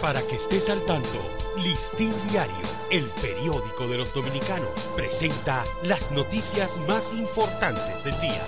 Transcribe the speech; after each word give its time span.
Para 0.00 0.22
que 0.22 0.36
estés 0.36 0.68
al 0.70 0.80
tanto, 0.84 1.18
Listín 1.60 2.12
Diario, 2.30 2.54
el 2.92 3.04
periódico 3.20 3.88
de 3.88 3.98
los 3.98 4.14
dominicanos, 4.14 4.92
presenta 4.94 5.64
las 5.82 6.12
noticias 6.12 6.78
más 6.86 7.12
importantes 7.12 8.04
del 8.04 8.18
día. 8.20 8.46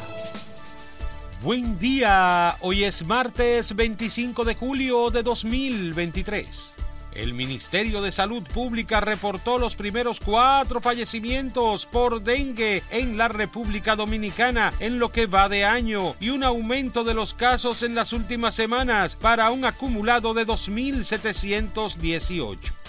Buen 1.43 1.77
día, 1.81 2.57
hoy 2.61 2.85
es 2.85 3.05
martes 3.05 3.75
25 3.75 4.45
de 4.45 4.55
julio 4.55 5.11
de 5.11 5.25
2023. 5.25 6.77
El 7.13 7.35
Ministerio 7.35 8.01
de 8.03 8.13
Salud 8.13 8.43
Pública 8.43 9.01
reportó 9.01 9.59
los 9.59 9.77
primeros 9.77 10.21
cuatro 10.21 10.81
fallecimientos 10.81 11.87
por 11.87 12.23
dengue 12.23 12.83
en 12.91 13.19
la 13.19 13.29
República 13.29 13.97
Dominicana 13.97 14.73
en 14.79 14.99
lo 14.99 15.13
que 15.13 15.27
va 15.27 15.49
de 15.49 15.65
año 15.65 16.15
y 16.21 16.29
un 16.31 16.45
aumento 16.45 17.05
de 17.05 17.15
los 17.15 17.35
casos 17.35 17.83
en 17.83 17.95
las 17.95 18.13
últimas 18.13 18.55
semanas 18.55 19.17
para 19.17 19.51
un 19.51 19.65
acumulado 19.65 20.35
de 20.35 20.47
2.718. 20.47 22.80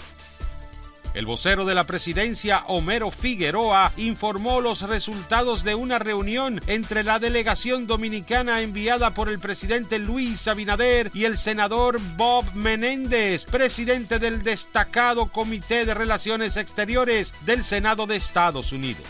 El 1.14 1.26
vocero 1.26 1.66
de 1.66 1.74
la 1.74 1.84
presidencia, 1.84 2.64
Homero 2.68 3.10
Figueroa, 3.10 3.92
informó 3.98 4.62
los 4.62 4.80
resultados 4.80 5.62
de 5.62 5.74
una 5.74 5.98
reunión 5.98 6.60
entre 6.66 7.04
la 7.04 7.18
delegación 7.18 7.86
dominicana 7.86 8.62
enviada 8.62 9.12
por 9.12 9.28
el 9.28 9.38
presidente 9.38 9.98
Luis 9.98 10.48
Abinader 10.48 11.10
y 11.12 11.26
el 11.26 11.36
senador 11.36 12.00
Bob 12.16 12.46
Menéndez, 12.54 13.44
presidente 13.44 14.18
del 14.18 14.42
destacado 14.42 15.26
Comité 15.26 15.84
de 15.84 15.92
Relaciones 15.92 16.56
Exteriores 16.56 17.34
del 17.44 17.62
Senado 17.62 18.06
de 18.06 18.16
Estados 18.16 18.72
Unidos. 18.72 19.04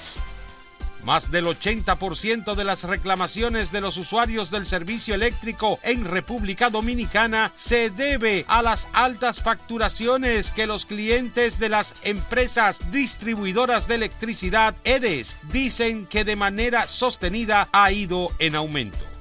Más 1.04 1.30
del 1.30 1.46
80% 1.46 2.54
de 2.54 2.64
las 2.64 2.84
reclamaciones 2.84 3.72
de 3.72 3.80
los 3.80 3.96
usuarios 3.96 4.50
del 4.50 4.66
servicio 4.66 5.14
eléctrico 5.14 5.80
en 5.82 6.04
República 6.04 6.70
Dominicana 6.70 7.52
se 7.54 7.90
debe 7.90 8.44
a 8.48 8.62
las 8.62 8.88
altas 8.92 9.42
facturaciones 9.42 10.50
que 10.52 10.66
los 10.66 10.86
clientes 10.86 11.58
de 11.58 11.68
las 11.68 11.94
empresas 12.04 12.80
distribuidoras 12.92 13.88
de 13.88 13.96
electricidad 13.96 14.74
EDES 14.84 15.36
dicen 15.52 16.06
que 16.06 16.24
de 16.24 16.36
manera 16.36 16.86
sostenida 16.86 17.68
ha 17.72 17.90
ido 17.90 18.28
en 18.38 18.54
aumento. 18.54 19.11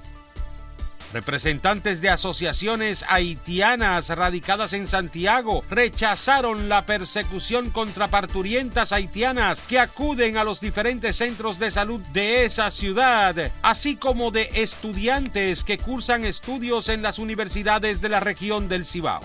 Representantes 1.13 2.01
de 2.01 2.09
asociaciones 2.09 3.03
haitianas 3.09 4.09
radicadas 4.09 4.73
en 4.73 4.87
Santiago 4.87 5.63
rechazaron 5.69 6.69
la 6.69 6.85
persecución 6.85 7.69
contra 7.69 8.07
parturientas 8.07 8.93
haitianas 8.93 9.61
que 9.61 9.79
acuden 9.79 10.37
a 10.37 10.45
los 10.45 10.61
diferentes 10.61 11.17
centros 11.17 11.59
de 11.59 11.69
salud 11.69 11.99
de 12.13 12.45
esa 12.45 12.71
ciudad, 12.71 13.51
así 13.61 13.97
como 13.97 14.31
de 14.31 14.49
estudiantes 14.53 15.63
que 15.63 15.77
cursan 15.77 16.23
estudios 16.23 16.87
en 16.87 17.01
las 17.01 17.19
universidades 17.19 18.01
de 18.01 18.09
la 18.09 18.21
región 18.21 18.69
del 18.69 18.85
Cibao. 18.85 19.21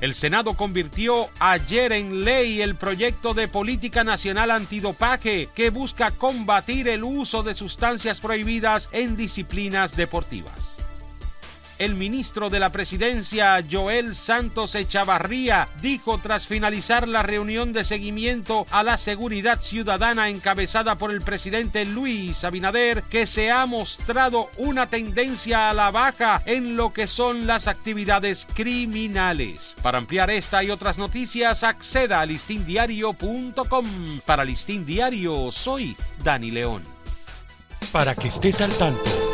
El 0.00 0.14
Senado 0.14 0.54
convirtió 0.54 1.28
ayer 1.38 1.92
en 1.92 2.24
ley 2.24 2.60
el 2.60 2.74
proyecto 2.74 3.32
de 3.32 3.48
política 3.48 4.04
nacional 4.04 4.50
antidopaje 4.50 5.48
que 5.54 5.70
busca 5.70 6.10
combatir 6.10 6.88
el 6.88 7.04
uso 7.04 7.42
de 7.42 7.54
sustancias 7.54 8.20
prohibidas 8.20 8.88
en 8.92 9.16
disciplinas 9.16 9.96
deportivas 9.96 10.83
el 11.84 11.94
ministro 11.96 12.48
de 12.48 12.60
la 12.60 12.70
Presidencia, 12.70 13.62
Joel 13.70 14.14
Santos 14.14 14.74
Echavarría, 14.74 15.68
dijo 15.82 16.18
tras 16.18 16.46
finalizar 16.46 17.06
la 17.06 17.22
reunión 17.22 17.74
de 17.74 17.84
seguimiento 17.84 18.64
a 18.70 18.82
la 18.82 18.96
seguridad 18.96 19.60
ciudadana 19.60 20.30
encabezada 20.30 20.96
por 20.96 21.10
el 21.10 21.20
presidente 21.20 21.84
Luis 21.84 22.42
Abinader 22.44 23.02
que 23.02 23.26
se 23.26 23.50
ha 23.50 23.66
mostrado 23.66 24.50
una 24.56 24.88
tendencia 24.88 25.68
a 25.68 25.74
la 25.74 25.90
baja 25.90 26.42
en 26.46 26.76
lo 26.76 26.92
que 26.92 27.06
son 27.06 27.46
las 27.46 27.68
actividades 27.68 28.46
criminales. 28.54 29.76
Para 29.82 29.98
ampliar 29.98 30.30
esta 30.30 30.64
y 30.64 30.70
otras 30.70 30.96
noticias, 30.96 31.64
acceda 31.64 32.20
a 32.22 32.26
listindiario.com. 32.26 33.86
Para 34.24 34.44
Listín 34.44 34.86
Diario, 34.86 35.52
soy 35.52 35.96
Dani 36.22 36.50
León. 36.50 36.82
Para 37.92 38.14
que 38.14 38.28
estés 38.28 38.62
al 38.62 38.72
tanto. 38.72 39.33